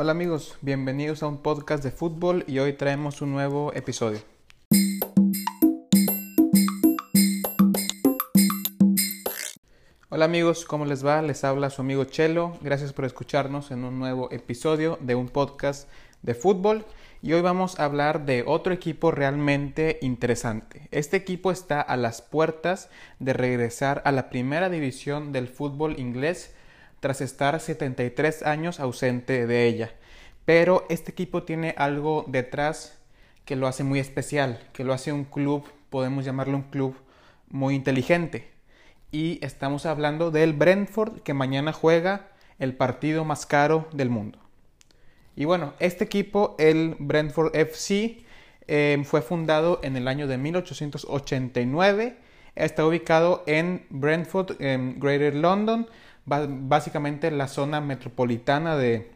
[0.00, 4.20] Hola amigos, bienvenidos a un podcast de fútbol y hoy traemos un nuevo episodio.
[10.08, 11.20] Hola amigos, ¿cómo les va?
[11.22, 12.56] Les habla su amigo Chelo.
[12.60, 15.88] Gracias por escucharnos en un nuevo episodio de un podcast
[16.22, 16.84] de fútbol.
[17.20, 20.86] Y hoy vamos a hablar de otro equipo realmente interesante.
[20.92, 22.88] Este equipo está a las puertas
[23.18, 26.54] de regresar a la primera división del fútbol inglés
[27.00, 29.92] tras estar 73 años ausente de ella.
[30.44, 32.98] Pero este equipo tiene algo detrás
[33.44, 36.96] que lo hace muy especial, que lo hace un club, podemos llamarlo un club
[37.48, 38.50] muy inteligente.
[39.10, 44.38] Y estamos hablando del Brentford que mañana juega el partido más caro del mundo.
[45.34, 48.24] Y bueno, este equipo, el Brentford FC,
[48.66, 52.16] eh, fue fundado en el año de 1889.
[52.54, 55.86] Está ubicado en Brentford, en Greater London,
[56.28, 59.10] básicamente la zona metropolitana de,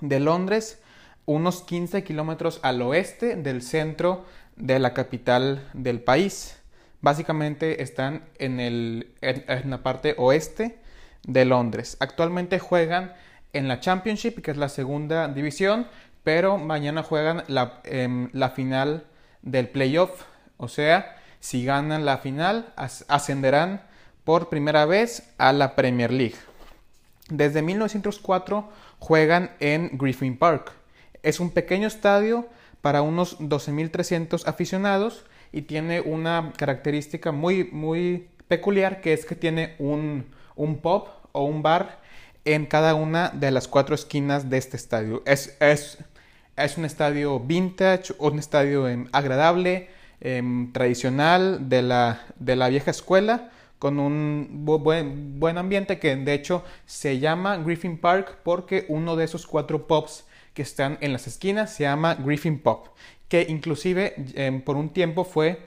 [0.00, 0.80] Londres,
[1.26, 4.24] unos 15 kilómetros al oeste del centro
[4.56, 6.58] de la capital del país.
[7.00, 10.78] Básicamente están en, el, en, la parte oeste
[11.24, 11.96] de Londres.
[12.00, 13.14] Actualmente juegan
[13.52, 15.86] en la Championship, que es la segunda división,
[16.24, 19.04] pero mañana juegan la, em, la final
[19.42, 20.24] del playoff.
[20.56, 23.82] O sea, si ganan la final, ascenderán
[24.24, 26.36] por primera vez a la Premier League.
[27.28, 30.72] Desde 1904 juegan en Griffin Park.
[31.22, 32.46] Es un pequeño estadio
[32.80, 39.76] para unos 12.300 aficionados y tiene una característica muy, muy peculiar que es que tiene
[39.78, 42.00] un, un pub o un bar
[42.44, 45.22] en cada una de las cuatro esquinas de este estadio.
[45.26, 45.98] Es, es,
[46.56, 49.88] es un estadio vintage, un estadio em, agradable,
[50.20, 53.50] em, tradicional de la, de la vieja escuela,
[53.82, 59.44] con un buen, ambiente que de hecho se llama Griffin Park porque uno de esos
[59.44, 62.90] cuatro pubs que están en las esquinas se llama Griffin Pub,
[63.26, 65.66] que inclusive em, por un tiempo fue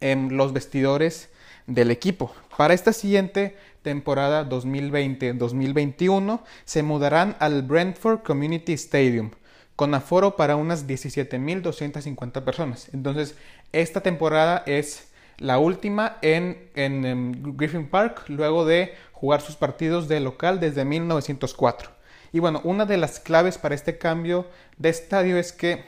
[0.00, 1.30] en los vestidores
[1.66, 2.30] del equipo.
[2.58, 9.30] Para esta siguiente temporada 2020-2021 se mudarán al Brentford Community Stadium
[9.76, 12.90] con aforo para unas 17.250 personas.
[12.92, 13.34] Entonces,
[13.72, 15.09] esta temporada es
[15.40, 21.90] la última en, en, Griffin Park luego de jugar sus partidos de local desde 1904.
[22.32, 24.46] Y bueno, una de las claves para este cambio
[24.76, 25.84] de estadio es que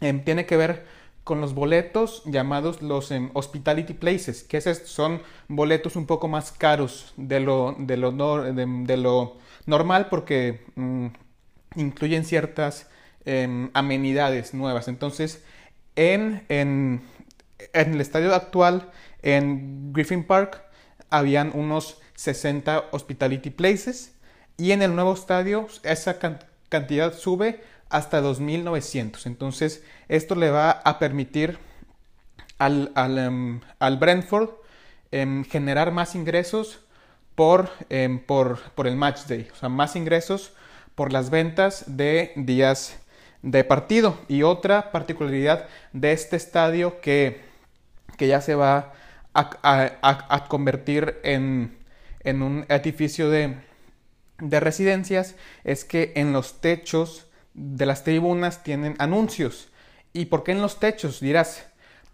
[0.00, 0.84] em, tiene que ver
[1.22, 6.50] con los boletos llamados los em, Hospitality Places, que esos son boletos un poco más
[6.50, 7.96] caros de lo, de
[8.96, 9.36] lo,
[9.66, 11.06] normal porque mm,
[11.76, 12.90] incluyen ciertas
[13.24, 14.88] em, amenidades nuevas.
[14.88, 15.44] Entonces,
[15.94, 17.02] en, en,
[17.72, 18.90] en el estadio actual,
[19.22, 20.62] en Griffin Park,
[21.10, 24.12] habían unos 60 Hospitality Places
[24.56, 26.18] y en el nuevo estadio esa
[26.68, 29.26] cantidad sube hasta 2.900.
[29.26, 31.58] Entonces, esto le va a permitir
[32.58, 33.60] al, al, em,
[33.98, 34.50] Brentford
[35.10, 36.80] em, generar más ingresos
[37.34, 40.52] por, em, por, por, el match day, o sea, más ingresos
[40.94, 42.98] por las ventas de días
[43.42, 44.18] de partido.
[44.28, 47.49] Y otra particularidad de este estadio que,
[48.16, 48.92] que ya se va
[49.34, 51.78] a, convertir en,
[52.20, 53.56] en, un edificio de,
[54.38, 59.68] de residencias es que en los techos de las tribunas tienen anuncios.
[60.12, 61.20] ¿Y por qué en los techos?
[61.20, 61.66] Dirás,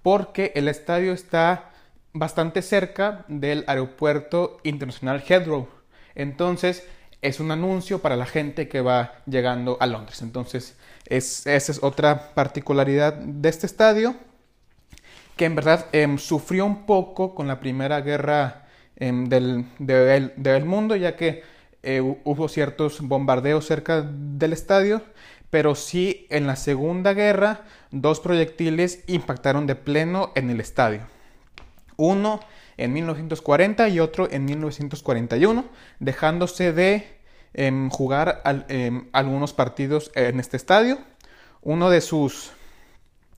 [0.03, 1.71] porque el estadio está
[2.13, 5.69] bastante cerca del aeropuerto internacional Heathrow.
[6.15, 6.85] Entonces,
[7.23, 10.23] es un anuncio para la gente que va llegando a Londres.
[10.23, 10.77] Entonces,
[11.07, 14.17] esa es otra particularidad de este estadio,
[15.37, 18.67] que en verdad em, sufrió un poco con la Primera Guerra
[18.97, 21.43] em, del, del, mundo, ya que
[21.83, 25.03] eh, hubo ciertos bombardeos cerca del estadio
[25.51, 31.07] pero sí en la Segunda Guerra dos proyectiles impactaron de pleno en el estadio.
[31.97, 32.41] Uno
[32.77, 35.65] en 1940 y otro en 1941,
[35.99, 37.07] dejándose de
[37.55, 38.43] em, jugar
[39.13, 40.99] algunos partidos en este estadio.
[41.63, 42.53] Uno de sus,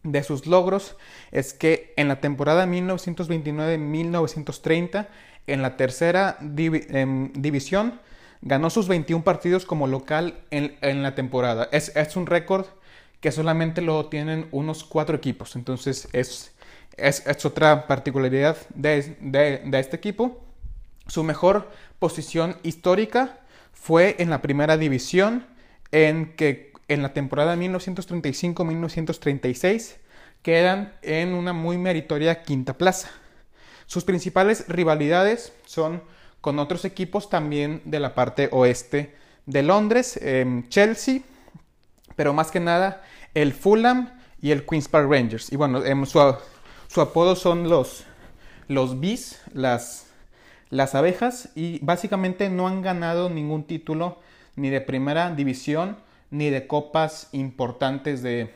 [0.03, 0.97] de sus logros
[1.33, 5.09] es que en la temporada 1929-1930,
[5.47, 8.01] en la tercera em, división,
[8.43, 11.69] ganó sus 21 partidos como local en, la temporada.
[11.73, 12.67] Es, un récord
[13.21, 15.57] que solamente lo tienen unos cuatro equipos.
[15.57, 16.55] Entonces es,
[16.97, 20.41] es, otra particularidad de, este equipo.
[21.07, 23.41] Su mejor posición histórica
[23.73, 25.47] fue en la primera división,
[25.91, 29.97] en que en la temporada 1935-1936
[30.43, 33.11] quedan en una muy meritoria quinta plaza.
[33.87, 36.03] Sus principales rivalidades son
[36.41, 39.15] con otros equipos también de la parte oeste
[39.47, 41.21] de Londres, em, Chelsea,
[42.17, 43.03] pero más que nada
[43.35, 45.53] el Fulham y el Queen's Park Rangers.
[45.53, 46.35] Y bueno, em, su,
[46.89, 48.05] su, apodo son los,
[48.69, 50.07] los bees, las,
[50.71, 54.21] las abejas, y básicamente no han ganado ningún título
[54.57, 55.97] ni de primera división
[56.31, 58.51] ni de copas importantes de,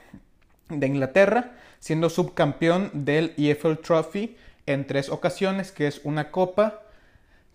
[0.68, 4.36] de Inglaterra, siendo subcampeón del EFL Trophy
[4.66, 6.82] en tres ocasiones, que es una copa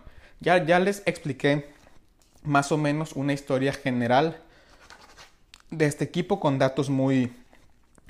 [0.40, 1.66] ya, ya les expliqué
[2.42, 4.40] más o menos una historia general
[5.70, 7.32] de este equipo con datos muy,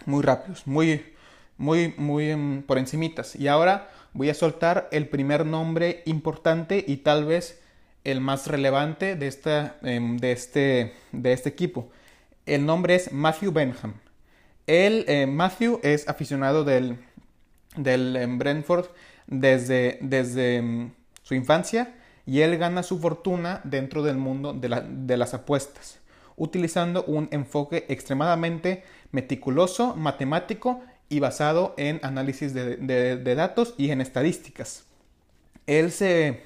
[0.06, 1.14] muy rápidos, muy,
[1.56, 3.36] muy, muy um, por encimitas.
[3.36, 7.60] Y ahora voy a soltar el primer nombre importante y tal vez
[8.04, 11.90] el más relevante de, esta, em, de, este, de este equipo.
[12.46, 13.94] El nombre es Matthew Benham.
[14.66, 16.98] Eh, Matthew, es aficionado del,
[17.76, 18.86] del em, Brentford
[19.26, 20.90] desde, desde em,
[21.22, 21.94] su infancia
[22.26, 25.98] y él gana su fortuna dentro del mundo de, las apuestas,
[26.36, 34.84] utilizando un enfoque extremadamente meticuloso, matemático y basado en análisis de, datos y en estadísticas.
[35.66, 36.42] Él se,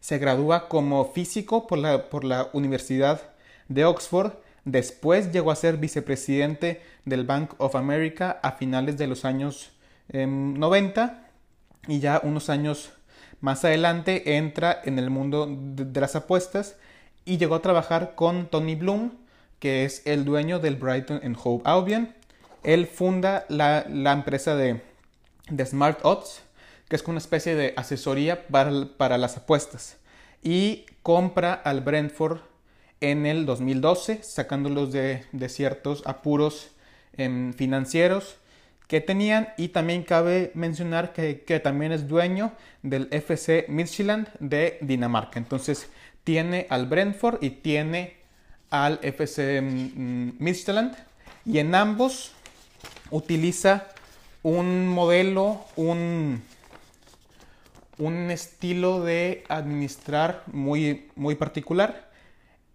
[0.00, 3.20] se gradúa como físico por la, por la Universidad
[3.68, 4.32] de Oxford,
[4.64, 9.70] después llegó a ser vicepresidente del Bank of America a finales de los años
[10.12, 12.92] 90 em, y ya unos años
[13.40, 16.76] más adelante entra en el mundo de, las apuestas
[17.24, 19.12] y llegó a trabajar con Tony Bloom,
[19.58, 22.14] que es el dueño del Brighton and Hove Albion.
[22.62, 24.82] Él funda la, empresa de,
[25.64, 26.42] Smart Odds,
[26.90, 29.96] que es una especie de asesoría para, las apuestas.
[30.42, 32.40] Y compra al Brentford
[33.00, 36.72] en el 2012, sacándolos de, ciertos apuros
[37.16, 38.38] em, financieros
[38.88, 42.52] que tenían y también cabe mencionar que, también es dueño
[42.82, 45.38] del FC Midtjylland de Dinamarca.
[45.38, 45.88] Entonces
[46.24, 48.16] tiene al Brentford y tiene
[48.68, 50.96] al FC mm, Midtjylland
[51.46, 52.32] y en ambos
[53.12, 53.86] utiliza
[54.42, 56.42] un modelo, un,
[58.00, 62.10] un estilo de administrar muy, muy particular.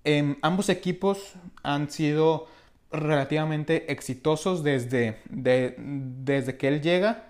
[0.04, 1.33] En ambos equipos
[1.63, 2.48] han sido
[2.92, 7.25] relativamente exitosos desde, desde que él llega.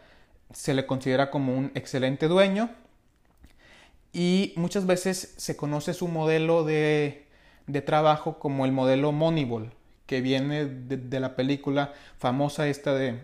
[0.53, 2.69] Se le considera como un excelente dueño.
[4.12, 7.25] Y muchas veces se conoce su modelo de,
[7.86, 9.71] trabajo como el modelo Moneyball,
[10.06, 13.19] que viene de, la película famosa esta de,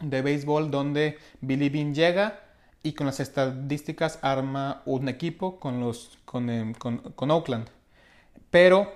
[0.00, 2.40] de béisbol, donde Billy Bean llega
[2.82, 7.68] y con las estadísticas arma un equipo con, los, con, em, con Oakland.
[8.50, 8.92] Pero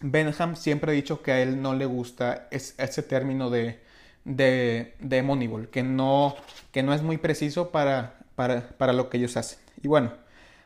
[0.00, 3.80] Benham siempre ha dicho que a él no le gusta ese término de,
[4.24, 6.36] de, Moneyball, que no,
[6.72, 9.58] que no es muy preciso para, para, lo que ellos hacen.
[9.82, 10.12] Y bueno,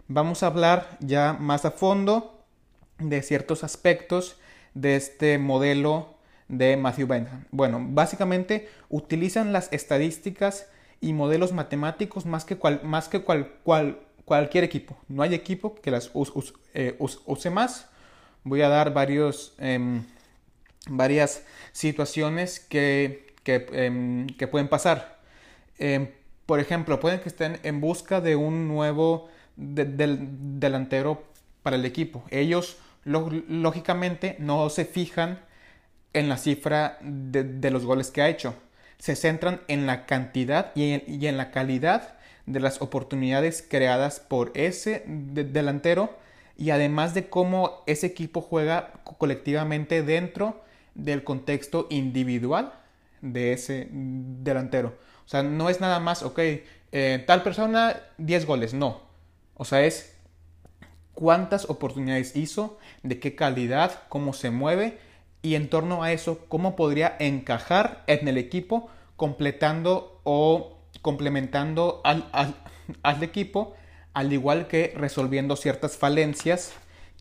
[0.09, 2.43] vamos a hablar ya más a fondo
[2.99, 4.37] de ciertos aspectos
[4.75, 6.15] de este modelo
[6.49, 7.45] de Matthew Benham.
[7.53, 10.67] Bueno, básicamente utilizan las estadísticas
[11.01, 14.97] y modelos matemáticos más que, más que cual, cualquier equipo.
[15.09, 16.11] No hay equipo que las
[16.75, 17.91] eh, use más
[18.45, 20.05] voy a dar varios, em,
[20.89, 25.19] varias situaciones que, em, que, pueden pasar.
[25.79, 26.09] Em,
[26.47, 31.25] por ejemplo, pueden que estén en busca de un nuevo delantero
[31.63, 32.25] para el equipo.
[32.31, 35.41] Ellos lógicamente no se fijan
[36.13, 38.55] en la cifra de, los goles que ha hecho.
[39.01, 40.93] Se centran en la cantidad y
[41.27, 42.15] en, la calidad
[42.47, 46.17] de las oportunidades creadas por ese delantero
[46.57, 50.63] y además de cómo ese equipo juega colectivamente dentro
[50.95, 52.75] del contexto individual
[53.21, 54.95] de ese delantero.
[55.25, 56.39] O sea, no es nada más, ok,
[56.93, 59.01] eh, tal persona 10 goles, no.
[59.57, 60.15] O sea, es
[61.15, 64.99] cuántas oportunidades hizo, de qué calidad, cómo se mueve
[65.43, 72.29] y en torno a eso, cómo podría encajar en el equipo completando o complementando al,
[72.33, 72.55] al,
[73.03, 73.75] al equipo
[74.13, 76.73] al igual que resolviendo ciertas falencias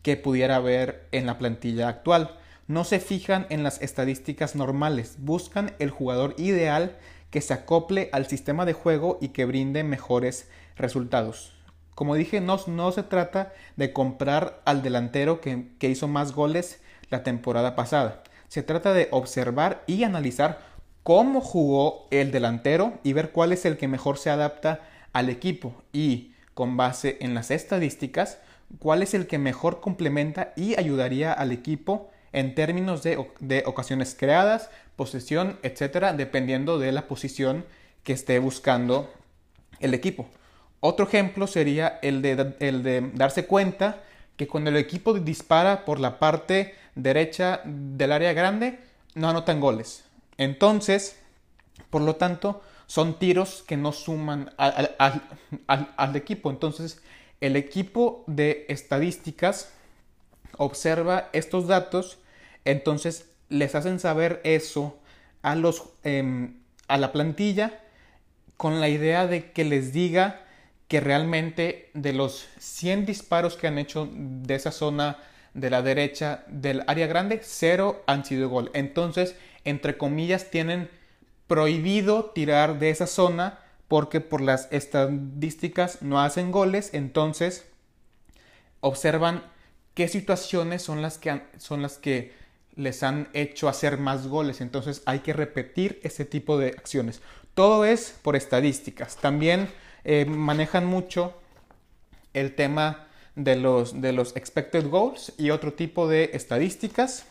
[0.02, 2.36] que pudiera haber en la plantilla actual.
[2.66, 6.96] No se fijan en las estadísticas normales, buscan el jugador ideal
[7.30, 11.52] que se acople al sistema de juego y que brinde mejores resultados.
[11.94, 16.80] Como dije, no, no se trata de comprar al delantero que, hizo más goles
[17.10, 18.22] la temporada pasada.
[18.48, 20.60] Se trata de observar y analizar
[21.02, 24.80] cómo jugó el delantero y ver cuál es el que mejor se adapta
[25.12, 28.38] al equipo y con base en las estadísticas
[28.78, 34.70] cuál es el que mejor complementa y ayudaría al equipo en términos de, ocasiones creadas,
[34.94, 37.64] posesión, etcétera, dependiendo de la posición
[38.04, 39.12] que esté buscando
[39.80, 40.28] el equipo.
[40.78, 44.02] Otro ejemplo sería el de, el de darse cuenta
[44.36, 48.80] que cuando el equipo dispara por la parte derecha del área grande,
[49.14, 50.04] no anotan goles.
[50.36, 51.18] Entonces,
[51.90, 54.96] por lo tanto, son tiros que no suman al,
[55.68, 56.50] al equipo.
[56.50, 57.02] Entonces,
[57.40, 59.72] el equipo de estadísticas
[60.56, 62.18] observa estos datos,
[62.64, 64.98] entonces les hacen saber eso
[65.42, 67.80] a, los, em, a la plantilla
[68.56, 70.42] con la idea de que les diga
[70.86, 75.18] que realmente de los 100 disparos que han hecho de esa zona
[75.54, 78.70] de la derecha del área grande, cero han sido gol.
[78.74, 80.88] Entonces, entre comillas, tienen
[81.46, 87.66] prohibido tirar de esa zona porque por las estadísticas no hacen goles, entonces
[88.78, 89.42] observan
[89.94, 92.32] qué situaciones son las que, son las que
[92.76, 94.60] les han hecho hacer más goles.
[94.60, 97.20] Entonces hay que repetir ese tipo de acciones.
[97.54, 99.16] Todo es por estadísticas.
[99.16, 99.68] También
[100.04, 101.34] eh, manejan mucho
[102.32, 107.26] el tema de los, de los expected goals y otro tipo de estadísticas.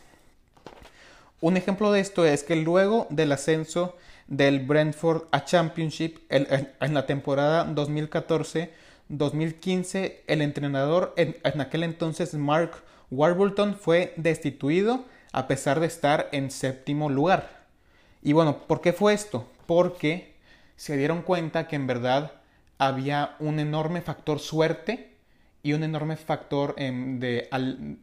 [1.42, 3.96] Un ejemplo de esto es que luego del ascenso
[4.28, 8.72] del Brentford a Championship en la temporada 2014,
[9.10, 16.52] 2015, el entrenador en, aquel entonces, Mark Warburton, fue destituido a pesar de estar en
[16.52, 17.66] séptimo lugar.
[18.22, 19.48] Y bueno, ¿por qué fue esto?
[19.66, 20.36] Porque
[20.76, 22.34] se dieron cuenta que en verdad
[22.78, 25.09] había un enorme factor suerte
[25.62, 27.50] y un enorme factor em, de,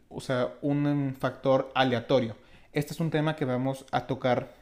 [0.09, 2.37] o sea, un factor aleatorio.
[2.73, 4.53] Este es un tema que vamos a tocar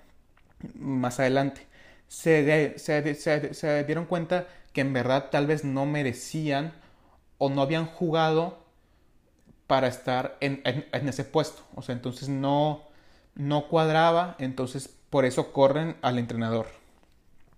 [0.75, 1.67] más adelante.
[2.07, 2.75] Se,
[3.87, 6.73] dieron cuenta que en verdad tal vez no merecían
[7.39, 8.65] o no habían jugado
[9.67, 11.63] para estar en, ese puesto.
[11.75, 12.85] O sea, entonces no,
[13.35, 16.67] no cuadraba, entonces por eso corren al entrenador.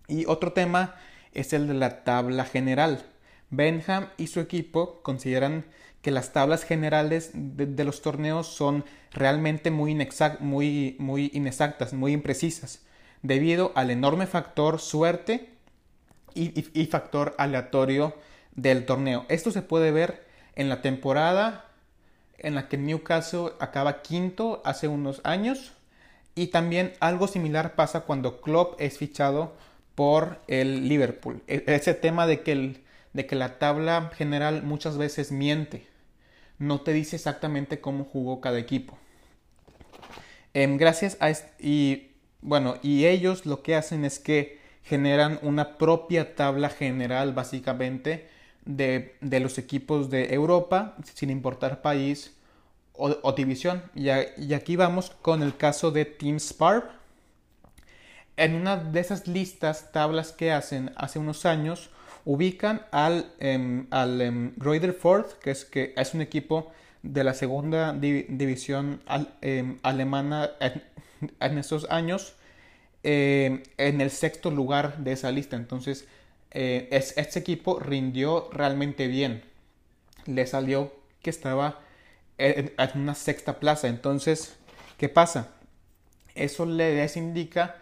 [0.09, 0.95] Y otro tema
[1.33, 3.05] es el de la tabla general.
[3.51, 5.65] Benham y su equipo consideran
[6.03, 9.97] que las tablas generales de, los torneos son realmente muy,
[10.41, 12.83] muy, muy inexactas, muy imprecisas,
[13.23, 15.51] debido al enorme factor suerte
[16.35, 18.15] y, factor aleatorio
[18.55, 19.27] del torneo.
[19.29, 20.25] Esto se puede ver
[20.55, 21.65] en la temporada
[22.39, 25.73] en la que Newcastle acaba quinto hace unos años
[26.35, 29.55] y también algo similar pasa cuando Klopp es fichado
[29.95, 31.43] por el Liverpool.
[31.49, 32.85] E, ese tema de que,
[33.17, 35.87] de que la tabla general muchas veces miente,
[36.59, 38.99] no te dice exactamente cómo jugó cada equipo.
[40.53, 46.35] Em, gracias a y bueno, y ellos lo que hacen es que generan una propia
[46.35, 48.29] tabla general básicamente
[48.67, 52.37] de, los equipos de Europa, sin importar país
[52.93, 53.83] o, división.
[53.95, 56.99] Y, aquí vamos con el caso de Team Spar.
[58.37, 61.91] En una de esas listas, tablas que hacen hace unos años,
[62.27, 64.53] ubican al, eh, al em,
[65.43, 66.71] que es, que es un equipo
[67.03, 69.01] de la segunda división
[69.41, 70.51] em, alemana
[71.41, 72.35] en, esos años
[73.03, 75.55] en el sexto lugar de esa lista.
[75.55, 76.09] Entonces,
[76.51, 79.45] eh, este equipo rindió realmente bien.
[80.27, 80.93] Le salió
[81.23, 81.81] que estaba
[82.39, 83.87] en, una sexta plaza.
[83.87, 84.57] Entonces,
[84.99, 85.53] ¿qué pasa?
[86.35, 87.77] Eso les indica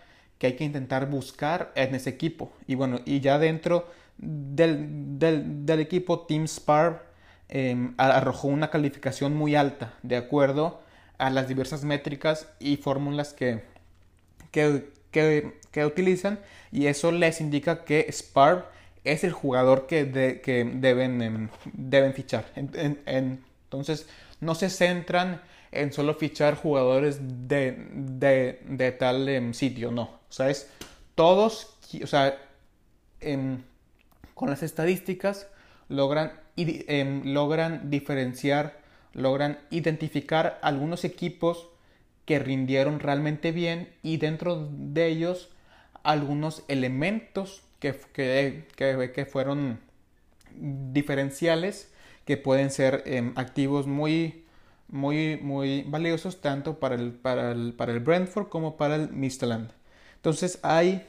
[0.44, 2.52] que hay que intentar buscar en ese equipo.
[2.66, 7.06] Y bueno, y ya dentro del, del, equipo Team Spar
[7.48, 10.82] em, arrojó una calificación muy alta de acuerdo
[11.16, 13.62] a las diversas métricas y fórmulas que,
[14.50, 16.38] que, que, utilizan
[16.70, 18.70] y eso les indica que Spar
[19.02, 22.44] es el jugador que, que deben, em, deben fichar.
[22.54, 24.06] entonces
[24.42, 25.40] no se centran
[25.74, 27.72] en solo fichar jugadores de,
[28.62, 30.02] de, tal em, sitio, no.
[30.02, 30.70] O sea, es
[31.14, 32.38] todos, o sea,
[33.20, 33.62] em,
[34.34, 35.48] con las estadísticas
[35.88, 36.32] logran,
[37.24, 38.80] logran diferenciar,
[39.12, 41.68] logran identificar algunos equipos
[42.24, 45.50] que rindieron realmente bien y dentro de ellos
[46.02, 49.80] algunos elementos que, que, fueron
[50.54, 51.92] diferenciales
[52.24, 54.43] que pueden ser em, activos muy,
[54.94, 59.72] muy, muy valiosos tanto para el, para el, para el Brentford como para el Midland.
[60.14, 61.04] Entonces hay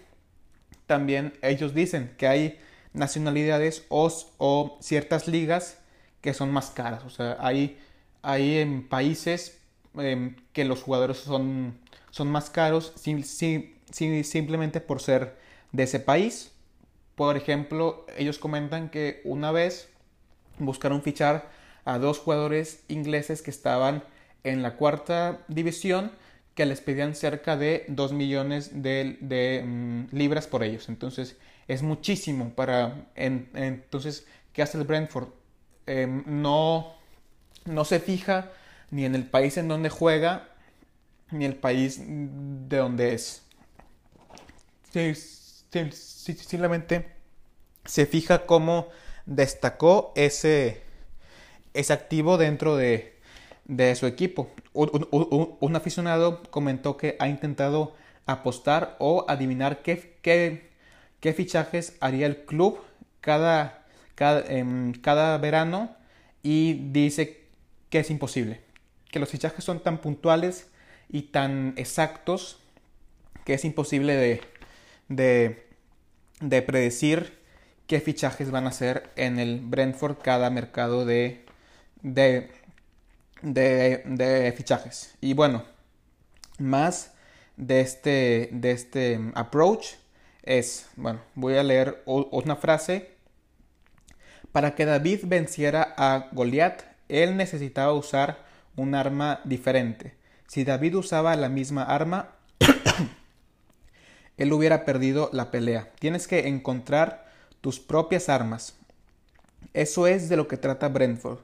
[0.87, 2.59] también, ellos dicen que hay
[2.93, 5.77] nacionalidades o, o ciertas ligas
[6.21, 7.03] que son más caras.
[7.05, 7.77] O sea, hay,
[8.23, 9.59] hay en países
[9.95, 11.77] em, que los jugadores son,
[12.09, 15.37] son más caros simplemente por ser
[15.71, 16.51] de ese país.
[17.13, 19.89] Por ejemplo, ellos comentan que una vez
[20.57, 21.51] buscaron fichar
[21.85, 24.03] a dos jugadores ingleses que estaban
[24.43, 26.11] en la cuarta división
[26.55, 30.89] que les pedían cerca de 2 millones de, mm, libras por ellos.
[30.89, 31.37] Entonces
[31.67, 33.07] es muchísimo para...
[33.15, 35.29] entonces, ¿qué hace el Brentford?
[35.85, 36.93] Em, no,
[37.65, 38.51] no se fija
[38.89, 40.49] ni en el país en donde juega,
[41.31, 43.43] ni el país de donde es.
[45.91, 47.07] simplemente
[47.83, 48.87] se fija cómo
[49.25, 50.81] destacó ese,
[51.75, 53.13] ese activo dentro de,
[53.95, 54.49] su equipo.
[54.73, 62.79] Un, aficionado comentó que ha intentado apostar o adivinar qué, qué, fichajes haría el club
[63.21, 65.95] cada, cada, em, cada verano
[66.43, 67.45] y dice
[67.89, 68.61] que es imposible,
[69.11, 70.67] que los fichajes son tan puntuales
[71.09, 72.59] y tan exactos
[73.43, 74.41] que es imposible de,
[75.07, 75.67] de,
[76.41, 77.39] de predecir
[77.87, 81.44] qué fichajes van a hacer en el Brentford cada mercado de,
[82.05, 82.51] de,
[83.41, 85.15] de, fichajes.
[85.21, 85.63] Y bueno,
[86.59, 87.13] más
[87.57, 89.95] de este, de este approach
[90.43, 93.15] es, bueno, voy a leer una frase.
[94.51, 98.45] Para que David venciera a Goliat, él necesitaba usar
[98.75, 100.15] un arma diferente.
[100.47, 102.35] Si David usaba la misma arma,
[104.37, 105.91] él hubiera perdido la pelea.
[105.99, 107.25] Tienes que encontrar
[107.61, 108.77] tus propias armas.
[109.73, 111.39] Eso es de lo que trata Brentford.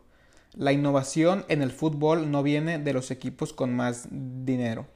[0.53, 4.87] La innovación en el fútbol no viene de los equipos con más dinero.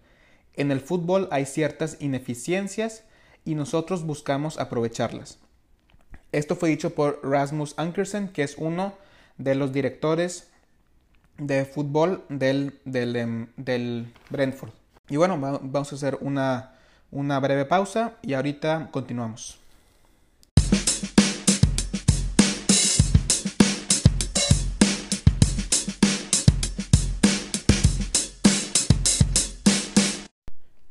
[0.53, 3.03] En el fútbol hay ciertas ineficiencias
[3.45, 5.39] y nosotros buscamos aprovecharlas.
[6.31, 8.93] Esto fue dicho por Rasmus Ankersen, que es uno
[9.37, 10.49] de los directores
[11.37, 14.71] de fútbol del, del, em, del Brentford.
[15.09, 16.73] Y bueno, vamos a hacer una,
[17.11, 19.59] una breve pausa y ahorita continuamos.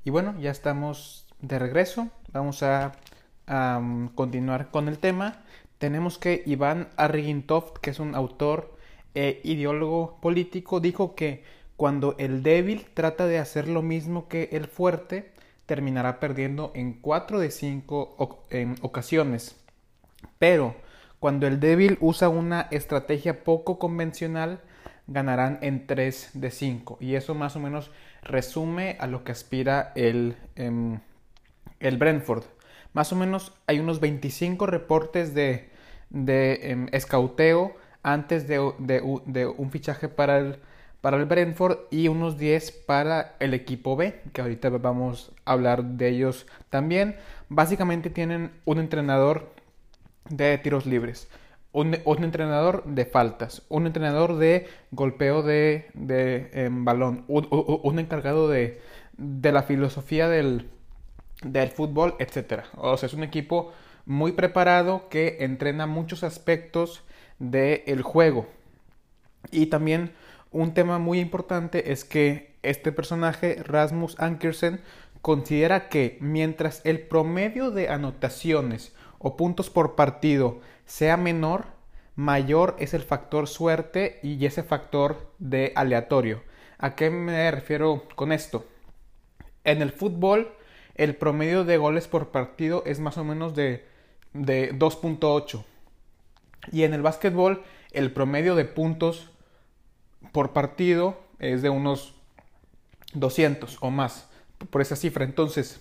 [0.05, 2.09] Y bueno, ya estamos de regreso.
[2.33, 2.93] Vamos a,
[3.47, 5.43] mm, continuar con el tema.
[5.79, 8.77] Tenemos que Iván Argintov, que es un autor
[9.15, 11.45] e ideólogo político, dijo que
[11.77, 15.33] cuando el débil trata de hacer lo mismo que el fuerte,
[15.67, 18.17] terminará perdiendo en 4 de 5
[18.83, 19.57] ocasiones.
[20.39, 20.77] Pero
[21.19, 24.61] cuando el débil usa una estrategia poco convencional,
[25.07, 26.99] ganarán en 3 de 5.
[27.01, 27.91] Y eso más o menos
[28.25, 31.01] resume a lo que aspira el, em,
[31.81, 32.45] el Brentford.
[32.93, 35.71] Más o menos hay unos 25 reportes de,
[36.11, 40.59] de em, escauteo antes de, un fichaje para el,
[41.01, 45.85] para el Brentford y unos 10 para el equipo B, que ahorita vamos a hablar
[45.85, 47.17] de ellos también.
[47.49, 49.53] Básicamente tienen un entrenador
[50.29, 51.29] de tiros libres
[51.75, 55.89] un, entrenador de faltas, un entrenador de golpeo de,
[56.53, 58.81] em, balón, un, encargado de,
[59.19, 60.71] la filosofía del,
[61.43, 62.63] del fútbol, etc.
[62.77, 63.73] O sea, es un equipo
[64.07, 67.03] muy preparado que entrena muchos aspectos
[67.41, 68.47] del juego.
[69.51, 70.13] Y también
[70.53, 74.81] un tema muy importante es que este personaje, Rasmus Ankersen,
[75.23, 81.67] considera que mientras el promedio de anotaciones o puntos por partido sea menor,
[82.17, 86.43] mayor es el factor suerte y ese factor de aleatorio.
[86.79, 88.67] ¿A qué me refiero con esto?
[89.65, 90.53] En el fútbol,
[90.95, 93.87] el promedio de goles por partido es más o menos de,
[94.33, 95.65] de 2.8.
[96.73, 99.31] Y en el básquetbol, el promedio de puntos
[100.33, 102.15] por partido es de unos
[103.15, 104.29] 200 o más,
[104.71, 105.25] por esa cifra.
[105.25, 105.81] Entonces,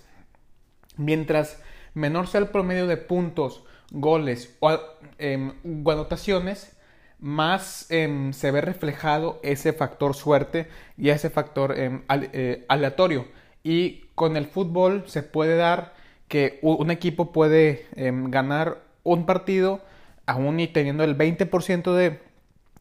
[0.96, 1.60] mientras
[1.94, 4.78] menor sea el promedio de puntos goles o,
[5.18, 5.52] em,
[5.86, 6.76] anotaciones,
[7.18, 10.68] más em, se ve reflejado ese factor suerte
[10.98, 13.26] y ese factor em, eh, aleatorio.
[13.62, 15.94] Y con el fútbol se puede dar
[16.28, 19.82] que un equipo puede ganar un partido
[20.26, 22.20] aún y teniendo el 20% de,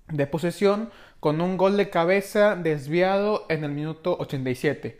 [0.09, 0.89] de posesión
[1.19, 4.99] con un gol de cabeza desviado en el minuto 87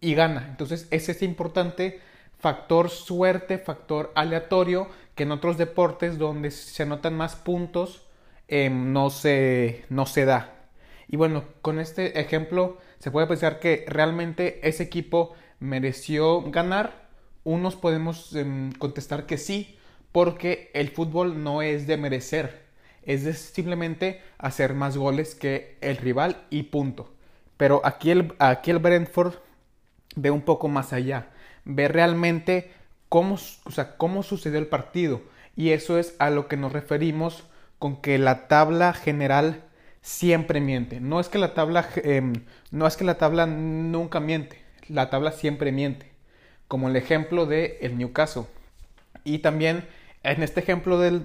[0.00, 0.46] y gana.
[0.50, 2.00] Entonces ese es importante
[2.38, 8.06] factor suerte, factor aleatorio, que en otros deportes donde se anotan más puntos
[8.48, 10.54] em, no, se, no se da.
[11.08, 17.08] Y bueno, con este ejemplo se puede pensar que realmente ese equipo mereció ganar.
[17.44, 19.78] Unos podemos em, contestar que sí,
[20.12, 22.64] porque el fútbol no es de merecer,
[23.02, 27.12] es de simplemente hacer más goles que el rival y punto.
[27.56, 29.34] Pero aquí el, aquí el Brentford
[30.16, 31.30] ve un poco más allá,
[31.64, 32.72] ve realmente
[33.14, 35.22] cómo, o sea, cómo sucedió el partido.
[35.54, 37.44] Y eso es a lo que nos referimos
[37.78, 39.62] con que la tabla general
[40.00, 40.98] siempre miente.
[40.98, 42.32] No es que la tabla, em,
[42.72, 46.10] no es que la tabla nunca miente, la tabla siempre miente.
[46.66, 48.46] Como el ejemplo de el Newcastle.
[49.22, 49.86] Y también
[50.24, 51.24] en este ejemplo del,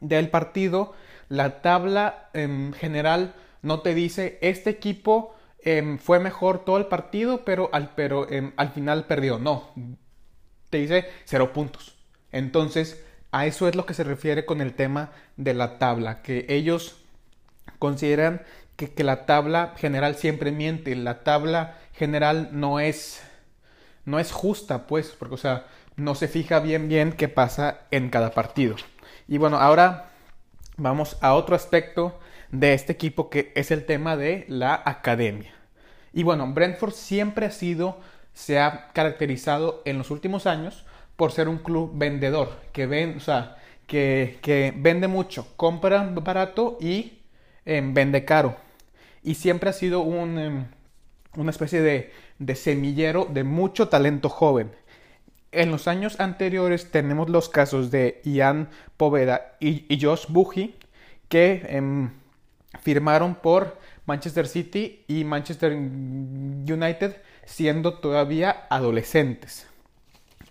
[0.00, 0.92] del partido,
[1.28, 7.44] la tabla en general no te dice este equipo em, fue mejor todo el partido,
[7.44, 9.38] pero al, pero, em, al final perdió.
[9.38, 9.70] No,
[10.76, 11.94] dice cero puntos.
[12.32, 16.46] Entonces, a eso es lo que se refiere con el tema de la tabla, que
[16.48, 16.96] ellos
[17.78, 18.42] consideran
[18.76, 23.22] que, que la tabla general siempre miente, la tabla general no es
[24.04, 28.08] no es justa, pues, porque, o sea, no se fija bien bien qué pasa en
[28.08, 28.76] cada partido.
[29.28, 30.10] Y bueno, ahora
[30.76, 32.18] vamos a otro aspecto
[32.50, 35.52] de este equipo que es el tema de la academia.
[36.12, 37.98] Y bueno, Brentford siempre ha sido,
[38.36, 40.84] se ha caracterizado en los últimos años
[41.16, 47.20] por ser un club vendedor, que, o sea, que, que vende mucho, compra barato y
[47.64, 48.54] em, vende caro.
[49.22, 50.66] Y siempre ha sido un, em,
[51.34, 54.70] una especie de, de semillero de mucho talento joven.
[55.50, 58.68] En los años anteriores tenemos los casos de Ian
[58.98, 60.74] Poveda y, Josh Buji
[61.30, 62.10] que em,
[62.82, 69.66] firmaron por Manchester City y Manchester United siendo todavía adolescentes.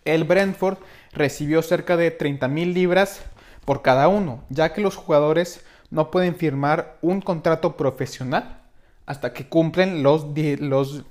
[0.03, 0.79] El Brentford
[1.13, 3.21] recibió cerca de 30 mil libras
[3.63, 8.63] por cada uno, ya que los jugadores no pueden firmar un contrato profesional
[9.05, 10.25] hasta que cumplen los,
[10.59, 11.03] los,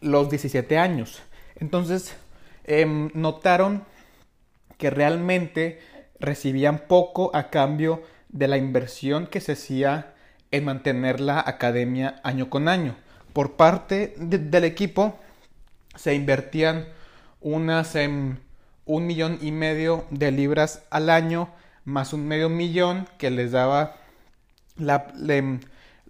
[0.00, 1.20] los 17 años.
[1.56, 2.14] Entonces,
[2.70, 3.84] Em, notaron
[4.76, 5.80] que realmente
[6.20, 10.12] recibían poco a cambio de la inversión que se hacía
[10.50, 12.94] en mantener la academia año con año.
[13.32, 15.18] Por parte del equipo
[15.96, 16.86] se invertían
[17.40, 18.38] unas em,
[18.84, 21.50] un millón y medio de libras al año
[21.84, 23.96] más un medio millón que les daba
[24.76, 25.60] la, em,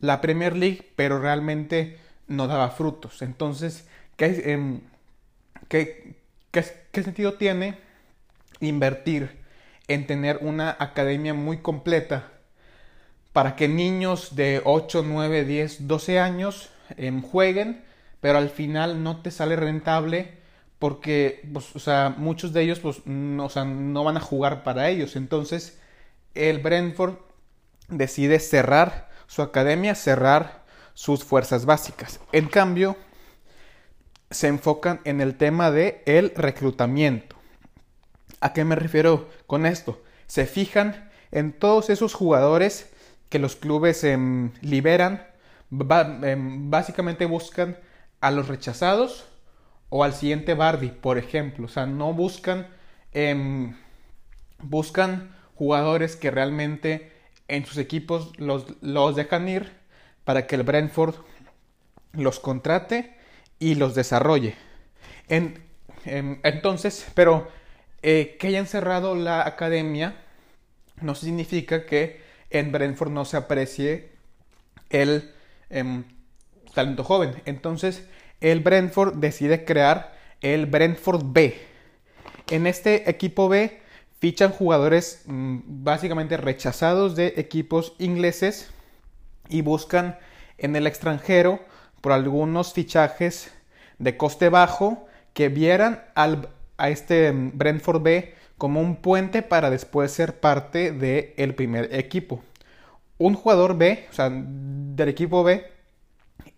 [0.01, 3.23] la Premier League, pero realmente no daba frutos.
[3.23, 4.81] Entonces, ¿qué,
[5.69, 6.19] qué,
[6.51, 7.79] ¿Qué, sentido tiene
[8.61, 9.39] invertir
[9.87, 12.33] en tener una academia muy completa
[13.33, 17.85] para que niños de 8, 9, 10, 12 años em, jueguen,
[18.21, 20.39] pero al final no te sale rentable
[20.79, 25.17] porque pues, o sea, muchos de ellos pues, no, no van a jugar para ellos.
[25.17, 25.79] Entonces
[26.35, 27.15] el Brentford
[27.89, 32.21] decide cerrar su academia, cerrar sus fuerzas básicas.
[32.33, 32.97] En cambio,
[34.31, 37.37] se enfocan en el tema de el reclutamiento.
[38.41, 40.03] ¿A qué me refiero con esto?
[40.27, 42.91] Se fijan en todos esos jugadores
[43.29, 45.27] que los clubes em, liberan,
[45.71, 47.79] em, básicamente buscan
[48.21, 49.27] a los rechazados
[49.91, 51.67] o al siguiente Bardi, por ejemplo.
[51.67, 52.69] O sea, no buscan,
[53.13, 53.77] em,
[54.59, 57.13] buscan jugadores que realmente
[57.49, 59.73] en sus equipos los, los dejan ir
[60.25, 61.17] para que el Brentford
[62.13, 63.17] los contrate
[63.59, 64.57] y los desarrolle.
[66.45, 67.49] entonces, pero
[68.03, 70.17] eh, que hayan cerrado la academia
[71.01, 74.13] no significa que en Brentford no se aprecie
[74.91, 75.35] el
[75.71, 76.05] em,
[76.75, 77.43] talento joven.
[77.45, 78.05] Entonces,
[78.41, 81.59] el Brentford decide crear el Brentford B.
[82.51, 83.81] En este equipo B
[84.21, 88.71] fichan jugadores mm, básicamente rechazados de equipos ingleses
[89.49, 90.19] y buscan
[90.59, 91.61] en el extranjero
[92.01, 93.53] por algunos fichajes
[93.99, 100.11] de coste bajo que vieran al, a este Brentford B como un puente para después
[100.11, 102.43] ser parte del primer equipo.
[103.19, 105.65] Un jugador B, o sea, del equipo B,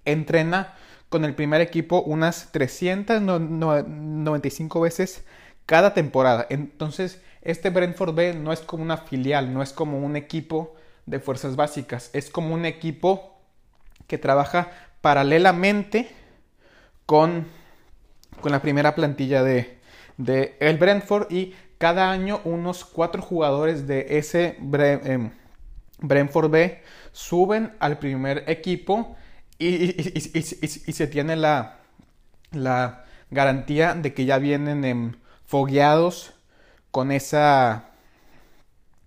[0.05, 0.75] entrena
[1.09, 5.25] con el primer equipo unas 395 veces
[5.66, 6.46] cada temporada.
[6.51, 10.75] Entonces, este Brentford B no es como una filial, no es como un equipo
[11.07, 13.38] de fuerzas básicas, es como un equipo
[14.07, 14.70] que trabaja
[15.01, 16.11] paralelamente
[17.07, 17.46] con,
[18.40, 19.79] con la primera plantilla de,
[20.16, 25.31] de, el Brentford y cada año unos cuatro jugadores de ese em,
[26.01, 26.83] Brentford B
[27.13, 29.17] suben al primer equipo
[29.59, 31.79] y, se tiene la,
[32.53, 35.13] la, garantía de que ya vienen em,
[35.47, 36.33] fogueados
[36.91, 37.85] con esa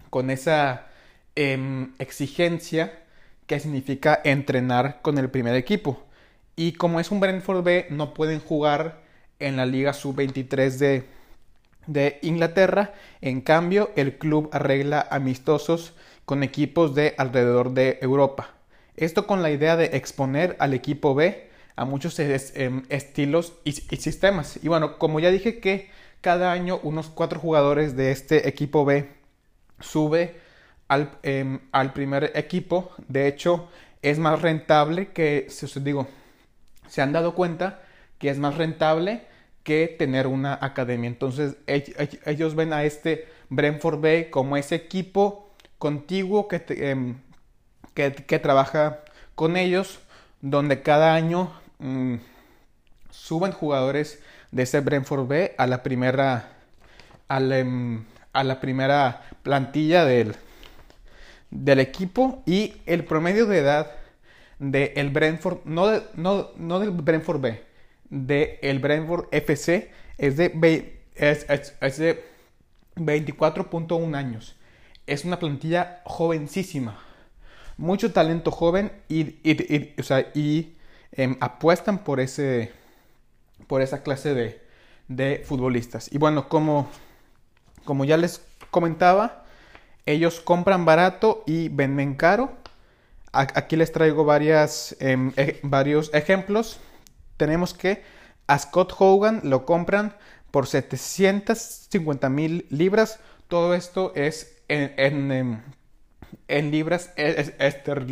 [0.10, 0.88] con esa
[1.36, 3.04] em, exigencia
[3.48, 6.04] que significa entrenar con el primer equipo.
[6.56, 9.02] Y como es un Brentford B, no pueden jugar
[9.40, 11.04] en la Liga Sub-23 de,
[11.88, 12.94] de Inglaterra.
[13.22, 15.94] En cambio, el club arregla amistosos
[16.26, 18.52] con equipos de alrededor de Europa.
[18.96, 24.60] Esto con la idea de exponer al equipo B a muchos em, estilos y, sistemas.
[24.62, 25.90] Y bueno, como ya dije que
[26.22, 29.10] cada año unos cuatro jugadores de este equipo B
[29.80, 30.36] sube
[30.88, 32.92] al, em, al primer equipo.
[33.08, 33.68] De hecho,
[34.02, 36.08] es más rentable que, si os digo,
[36.88, 37.82] se han dado cuenta
[38.20, 39.24] que es más rentable
[39.64, 41.08] que tener una academia.
[41.08, 45.50] Entonces ellos ven a este Brentford Bay como ese equipo
[45.84, 47.18] contiguo que, em,
[47.94, 49.02] que, trabaja
[49.36, 50.00] con ellos,
[50.40, 52.16] donde cada año mm,
[53.12, 56.54] suben jugadores de ese Brentford B a la primera
[57.28, 58.06] em,
[58.62, 60.38] primera plantilla del,
[61.52, 63.92] del equipo y el promedio de edad
[64.60, 67.62] del Brentford, no, no, no del Brentford B,
[68.10, 72.24] del el Brentford FC es de, es, es, de
[72.96, 74.56] 24.1 años.
[75.06, 77.00] Es una plantilla jovencísima.
[77.78, 79.38] Mucho talento joven y,
[80.00, 80.76] o sea, y
[81.12, 82.72] em, apuestan por, ese,
[83.68, 84.62] por esa clase de,
[85.08, 86.12] de futbolistas.
[86.12, 86.90] Y bueno, como,
[87.84, 89.46] como ya les comentaba,
[90.06, 92.54] ellos compran barato y venden caro.
[93.32, 96.80] Aquí les traigo varias, em, varios ejemplos
[97.38, 98.04] tenemos que
[98.48, 100.16] a Scott Hogan lo compran
[100.52, 103.20] por 750 mil libras.
[103.48, 105.62] Todo esto es en, en,
[106.48, 108.04] em, libras esterlinas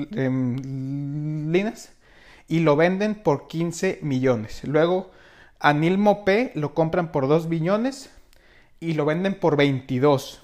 [2.48, 4.64] y lo venden por 15 millones.
[4.66, 5.12] Luego
[5.60, 8.10] a Neil Mopé lo compran por 2 billones
[8.80, 10.42] y lo venden por 22.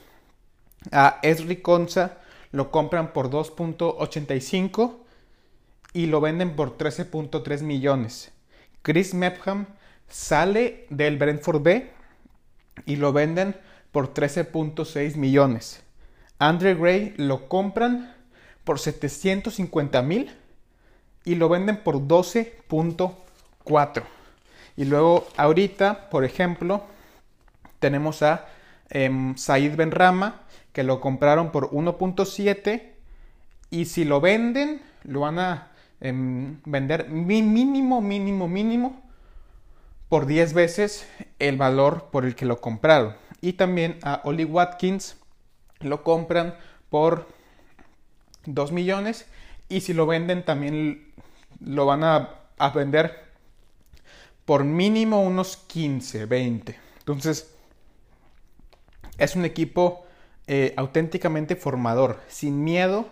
[0.91, 2.19] A Esri Conza
[2.51, 4.95] lo compran por 2.85
[5.93, 8.31] y lo venden por 13.3 millones.
[8.83, 9.65] Chris Mepham
[10.07, 11.91] sale del Brentford B
[12.85, 13.55] y lo venden
[13.91, 15.83] por 13.6 millones.
[16.39, 18.13] Andre Gray lo compran
[18.63, 20.31] por 750 mil
[21.25, 24.03] y lo venden por 12.4.
[24.75, 26.83] Y luego ahorita, por ejemplo,
[27.79, 28.45] tenemos a
[28.89, 32.83] eh, Said Benrama que lo compraron por 1.7
[33.69, 39.01] y si lo venden lo van a vender mínimo, mínimo, mínimo
[40.09, 41.07] por 10 veces
[41.39, 43.15] el valor por el que lo compraron.
[43.41, 45.17] Y también a Oli Watkins
[45.79, 46.55] lo compran
[46.89, 47.27] por
[48.45, 49.27] 2 millones
[49.69, 51.13] y si lo venden también
[51.59, 53.27] lo van a, a vender
[54.45, 56.79] por mínimo unos 15, 20.
[56.99, 57.53] Entonces
[59.17, 60.05] es un equipo
[60.47, 63.09] eh, auténticamente formador, sin miedo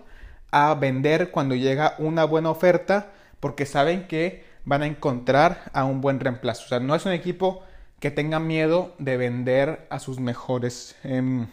[0.51, 5.99] a vender cuando llega una buena oferta porque saben que van a encontrar a un
[5.99, 6.63] buen reemplazo.
[6.63, 7.63] O sea, no es un equipo
[7.99, 11.47] que tenga miedo de vender a sus mejores em,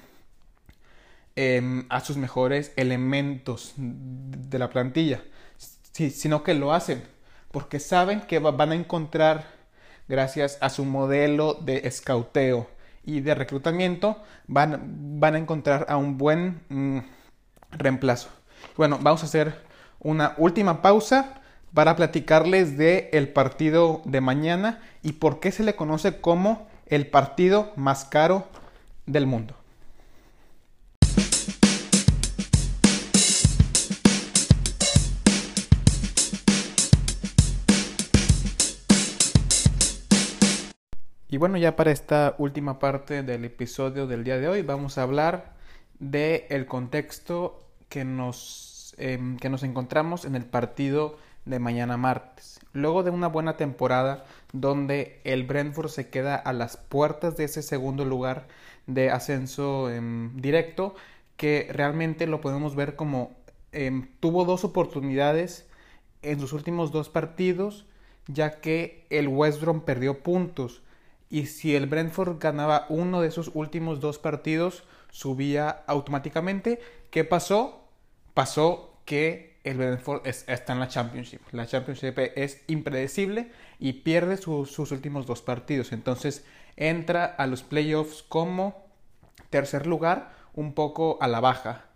[1.36, 5.22] em, a sus mejores elementos de la plantilla,
[5.92, 7.02] sino que lo hacen
[7.52, 9.44] porque saben que van a encontrar
[10.08, 12.68] gracias a su modelo de escauteo
[13.04, 16.98] y de reclutamiento van, van a encontrar a un buen mm,
[17.72, 18.30] reemplazo.
[18.76, 19.62] Bueno, vamos a hacer
[20.00, 21.42] una última pausa
[21.74, 27.06] para platicarles de el partido de mañana y por qué se le conoce como el
[27.06, 28.46] partido más caro
[29.06, 29.54] del mundo.
[41.32, 45.02] Y bueno, ya para esta última parte del episodio del día de hoy vamos a
[45.02, 45.54] hablar
[45.98, 51.16] del el contexto que nos, em, que nos encontramos en el partido
[51.46, 52.60] de mañana martes.
[52.74, 57.62] Luego de una buena temporada donde el Brentford se queda a las puertas de ese
[57.62, 58.46] segundo lugar
[58.86, 60.94] de ascenso em, directo,
[61.38, 63.34] que realmente lo podemos ver como
[63.72, 65.66] em, tuvo dos oportunidades
[66.20, 67.86] en sus últimos dos partidos,
[68.26, 70.82] ya que el West Brom perdió puntos.
[71.32, 76.80] Y si el Brentford ganaba uno de esos últimos dos partidos, subía automáticamente.
[77.10, 77.82] ¿Qué pasó?
[78.34, 81.40] pasó que el Brentford está en la Championship.
[81.52, 85.92] La Championship es impredecible y pierde sus últimos dos partidos.
[85.92, 86.44] Entonces
[86.76, 88.86] entra a los playoffs como
[89.50, 91.86] tercer lugar, un poco a la baja.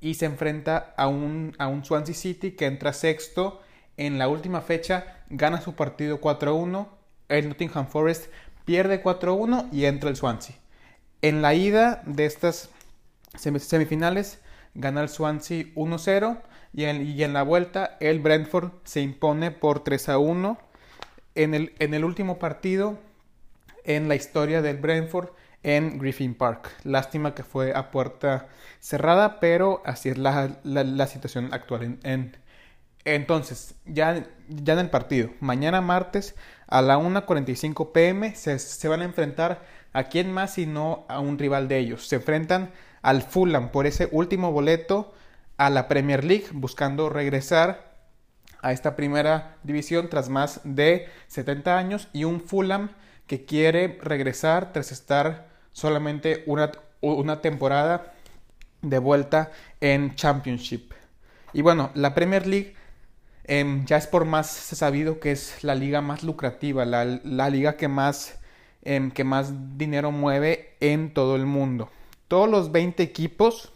[0.00, 3.62] Y se enfrenta a un, a un Swansea City que entra sexto.
[3.96, 6.88] En la última fecha gana su partido 4-1.
[7.30, 8.30] El Nottingham Forest
[8.64, 10.56] pierde 4-1 y entra el Swansea.
[11.22, 12.70] En la ida de estas
[13.36, 14.40] semifinales
[14.74, 16.40] gana el Swansea 1-0
[16.72, 20.58] y en, la vuelta el Brentford se impone por 3-1
[21.34, 22.98] en el, en último partido
[23.84, 25.30] en la historia del Brentford
[25.62, 26.70] en Griffin Park.
[26.84, 28.48] Lástima que fue a puerta
[28.80, 32.36] cerrada, pero así es la, situación actual en,
[33.04, 36.34] Entonces, ya, ya en el partido, mañana martes
[36.66, 39.62] a la 1.45 pm se, se, van a enfrentar
[39.92, 42.08] a quién más si no a un rival de ellos.
[42.08, 45.12] Se enfrentan al Fulham por ese último boleto
[45.58, 47.94] a la Premier League, buscando regresar
[48.62, 52.88] a esta primera división tras más de 70 años y un Fulham
[53.26, 58.14] que quiere regresar tras estar solamente una, una temporada
[58.80, 60.92] de vuelta en Championship.
[61.52, 62.74] Y bueno, la Premier League
[63.44, 67.04] eh, ya es por más sabido que es la liga más lucrativa, la,
[67.50, 68.38] liga que más,
[68.82, 71.90] eh, que más dinero mueve en todo el mundo.
[72.28, 73.72] Todos los 20 equipos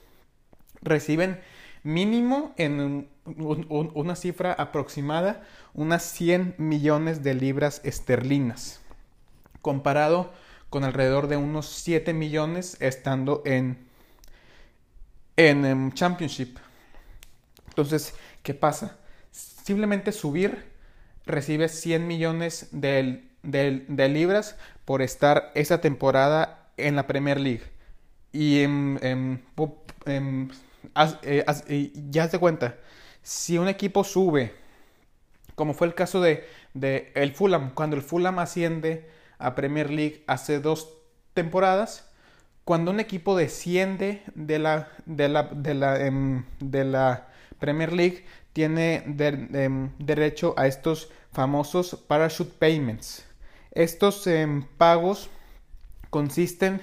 [0.81, 1.41] reciben
[1.83, 5.43] mínimo en un, un, una cifra aproximada
[5.75, 8.81] unas 100 millones de libras esterlinas,
[9.63, 10.33] comparado
[10.71, 13.79] con alrededor de unos 7 millones estando en,
[15.37, 16.59] en, en Championship.
[17.69, 18.98] Entonces, ¿qué pasa?
[19.69, 20.65] Simplemente subir
[21.27, 27.65] recibe 100 millones de, de, libras por estar esa temporada en la Premier League.
[28.33, 29.39] Y eh,
[32.09, 32.77] ya se cuenta,
[33.23, 34.55] si un equipo sube,
[35.55, 40.25] como fue el caso de, de el Fulham, cuando el Fulham asciende a Premier League
[40.27, 40.95] hace dos
[41.35, 42.11] temporadas,
[42.65, 47.29] cuando un equipo desciende de la, de la, de la, eh, de la
[47.59, 48.25] Premier League,
[48.59, 53.25] tiene de, derecho a estos famosos parachute payments.
[53.71, 55.31] Estos eh, pagos
[56.11, 56.81] consisten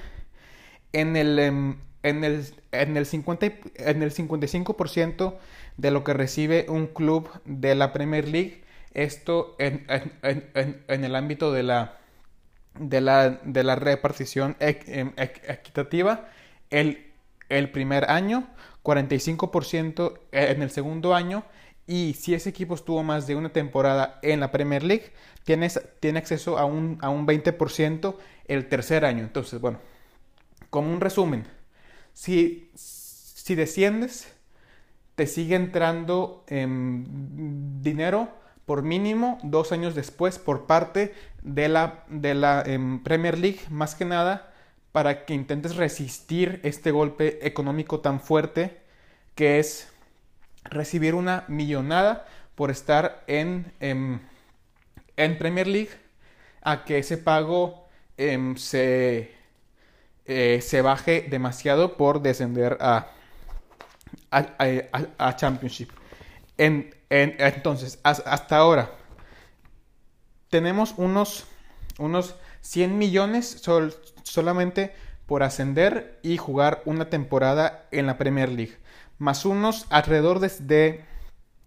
[0.94, 5.34] en el, en el, en el, 50, en el 55%
[5.76, 8.64] de lo que recibe un club de la Premier League.
[8.94, 9.86] Esto en,
[10.24, 11.98] en, el ámbito de la,
[12.80, 16.30] de la, de la repartición equitativa.
[16.70, 17.12] El,
[17.50, 18.48] el primer año,
[18.82, 21.44] 45% en el segundo año
[21.88, 25.12] y si ese equipo estuvo más de una temporada en la Premier League,
[25.44, 28.16] tienes, tiene acceso a un, a un 20%
[28.48, 29.24] el tercer año.
[29.24, 29.80] Entonces, bueno,
[30.70, 31.46] como un resumen,
[32.14, 34.34] si, si desciendes,
[35.16, 38.30] te sigue entrando eh, dinero
[38.66, 43.96] por mínimo dos años después por parte de la, de la eh, Premier League, más
[43.96, 44.52] que nada
[44.92, 48.82] para que intentes resistir este golpe económico tan fuerte
[49.36, 49.92] que es
[50.66, 52.26] recibir una millonada
[52.56, 54.22] por estar en, en,
[55.18, 55.92] en Premier League
[56.62, 59.32] a que ese pago eh, se,
[60.26, 63.08] eh, se baje demasiado por descender a,
[64.32, 65.90] a, a, a Championship.
[66.58, 68.92] En, en, entonces, hasta ahora
[70.50, 71.46] tenemos unos,
[72.00, 74.94] unos 100 millones sol, solamente
[75.26, 78.78] por ascender y jugar una temporada en la Premier League
[79.18, 81.04] más unos alrededor de,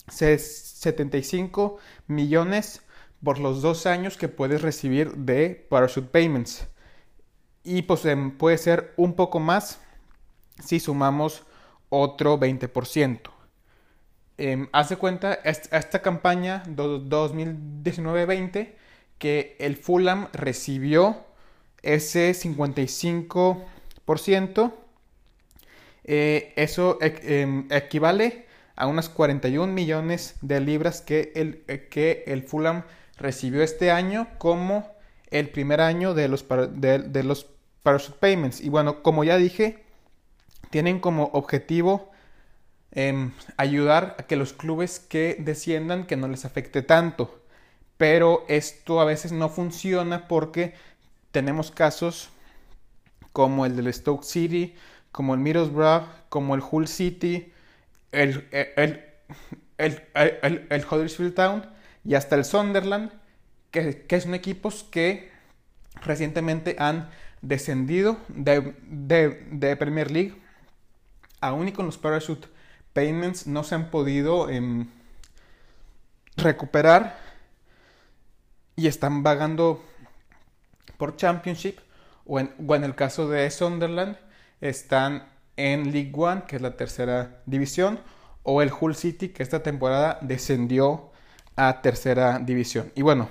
[0.08, 2.82] 75 millones
[3.22, 6.66] por los dos años que puedes recibir de parachute payments.
[7.64, 9.80] Y pues em, puede ser un poco más
[10.64, 11.42] si sumamos
[11.90, 13.20] otro 20%.
[14.38, 18.72] Eh, haz de cuenta esta, esta campaña 2019-20
[19.18, 21.26] que el Fulham recibió
[21.82, 24.72] ese 55%
[26.08, 32.42] eh, eso eh, equivale a unas 41 millones de libras que el, eh, que el
[32.42, 32.84] Fulham
[33.18, 34.90] recibió este año como
[35.30, 37.46] el primer año de los, de, de los
[38.20, 38.60] payments.
[38.60, 39.84] Y bueno, como ya dije,
[40.70, 42.10] tienen como objetivo
[42.92, 47.42] eh, ayudar a que los clubes que desciendan que no les afecte tanto.
[47.96, 50.74] Pero esto a veces no funciona porque
[51.32, 52.30] tenemos casos
[53.32, 54.74] como el del Stoke City
[55.12, 57.52] como el Middlesbrough, como el Hull City,
[58.12, 59.04] el, el,
[59.78, 61.66] el, el, el Huddersfield Town
[62.04, 63.12] y hasta el Sunderland,
[63.70, 65.30] que, que son equipos que
[66.02, 67.10] recientemente han
[67.42, 70.34] descendido de, de, de, Premier League.
[71.40, 72.48] Aún y con los parachute
[72.92, 74.86] payments no se han podido eh,
[76.36, 77.18] recuperar
[78.74, 79.84] y están vagando
[80.96, 81.78] por Championship
[82.26, 84.16] o en, o en el caso de Sunderland
[84.60, 88.00] están en League One, que es la tercera división,
[88.42, 91.10] o el Hull City, que esta temporada descendió
[91.56, 92.92] a tercera división.
[92.94, 93.28] Y bueno,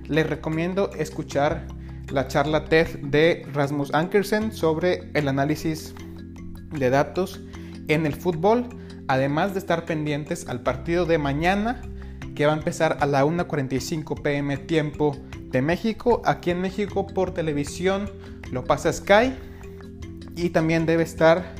[0.06, 1.66] Les recomiendo escuchar
[2.10, 5.94] la charla TED de Rasmus Ankersen sobre el análisis
[6.70, 7.40] de datos
[7.88, 8.68] en el fútbol,
[9.06, 11.82] además de estar pendientes al partido de mañana
[12.34, 15.16] que va a empezar a la 1.45 pm tiempo
[15.50, 16.22] de México.
[16.24, 18.10] Aquí en México por televisión
[18.52, 19.34] lo pasa Sky
[20.36, 21.54] y también debe estar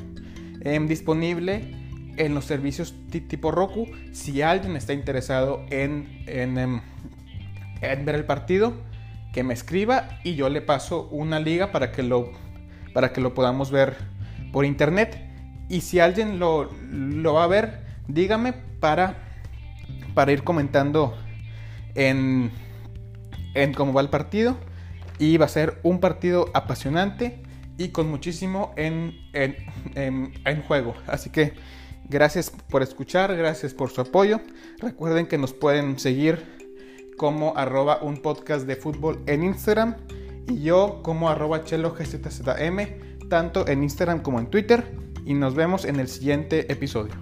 [0.61, 1.75] em, disponible
[2.17, 6.81] en los servicios tipo Roku si alguien está interesado en, em,
[7.81, 8.75] en, ver el partido
[9.33, 12.31] que me escriba y yo le paso una liga para que lo,
[12.93, 13.97] para que lo podamos ver
[14.53, 15.21] por internet
[15.69, 19.17] y si alguien lo, lo va a ver dígame para,
[20.15, 21.17] para ir comentando
[21.95, 22.51] en,
[23.55, 24.57] en cómo va el partido
[25.19, 27.43] y va a ser un partido apasionante
[27.77, 29.57] y con muchísimo en, en,
[30.45, 30.95] en, juego.
[31.07, 31.55] Así que
[32.09, 34.41] gracias por escuchar, gracias por su apoyo.
[34.79, 39.97] Recuerden que nos pueden seguir como arroba un podcast de fútbol en Instagram
[40.49, 41.95] y yo como arroba chelo
[43.29, 44.85] tanto en Instagram como en Twitter.
[45.25, 47.13] Y nos vemos en el siguiente episodio.